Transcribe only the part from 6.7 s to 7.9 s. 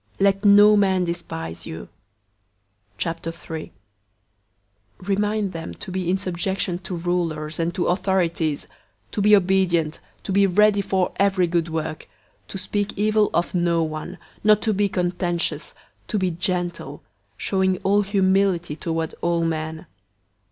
to rulers and to